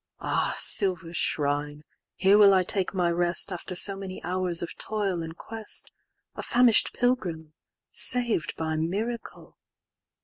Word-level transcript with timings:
"Ah, 0.23 0.55
silver 0.57 1.13
shrine, 1.13 1.83
here 2.15 2.35
will 2.39 2.55
I 2.55 2.63
take 2.63 2.91
my 2.91 3.11
rest"After 3.11 3.75
so 3.75 3.95
many 3.95 4.19
hours 4.23 4.63
of 4.63 4.75
toil 4.79 5.21
and 5.21 5.37
quest,"A 5.37 6.41
famish'd 6.41 6.91
pilgrim,—saved 6.93 8.55
by 8.57 8.77
miracle. 8.77 9.59